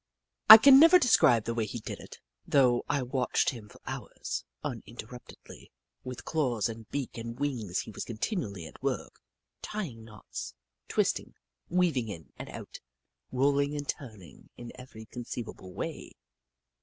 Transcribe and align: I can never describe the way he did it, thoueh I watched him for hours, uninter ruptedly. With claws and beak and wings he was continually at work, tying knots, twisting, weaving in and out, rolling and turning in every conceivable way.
I 0.49 0.57
can 0.57 0.79
never 0.79 0.97
describe 0.97 1.43
the 1.43 1.53
way 1.53 1.67
he 1.67 1.77
did 1.79 1.99
it, 1.99 2.19
thoueh 2.49 2.81
I 2.89 3.03
watched 3.03 3.51
him 3.51 3.69
for 3.69 3.79
hours, 3.85 4.43
uninter 4.63 5.05
ruptedly. 5.11 5.71
With 6.03 6.25
claws 6.25 6.67
and 6.67 6.89
beak 6.89 7.19
and 7.19 7.39
wings 7.39 7.81
he 7.81 7.91
was 7.91 8.03
continually 8.03 8.65
at 8.65 8.81
work, 8.81 9.21
tying 9.61 10.03
knots, 10.03 10.55
twisting, 10.87 11.35
weaving 11.69 12.07
in 12.07 12.33
and 12.39 12.49
out, 12.49 12.79
rolling 13.31 13.75
and 13.75 13.87
turning 13.87 14.49
in 14.57 14.71
every 14.73 15.05
conceivable 15.05 15.71
way. 15.71 16.13